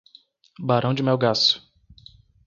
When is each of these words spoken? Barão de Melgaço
Barão 0.59 0.95
de 0.95 1.03
Melgaço 1.03 1.71